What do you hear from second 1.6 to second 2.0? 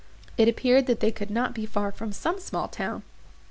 far